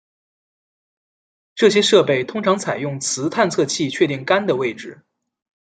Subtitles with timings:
[1.53, 5.03] 这些设备通常采用磁探测器确定杆的位置。